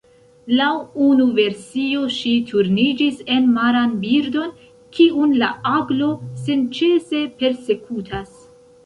Laŭ 0.59 0.69
unu 1.07 1.25
versio 1.39 2.07
ŝi 2.15 2.31
turniĝis 2.51 3.19
en 3.35 3.45
maran 3.57 3.93
birdon, 4.05 4.55
kiun 4.97 5.37
la 5.43 5.51
aglo 5.73 6.09
senĉese 6.47 7.23
persekutas. 7.43 8.33